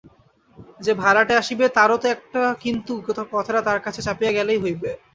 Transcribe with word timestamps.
যে 0.79 0.91
ভাড়াটে 1.01 1.33
আসিবে 1.41 1.65
তারও 1.77 1.97
তো 1.97 2.07
একটা–কিন্তু 2.15 2.91
কথাটা 3.33 3.61
তার 3.67 3.79
কাছে 3.85 4.01
চাপিয়া 4.07 4.31
গেলেই 4.37 4.59
হইবে। 4.63 4.91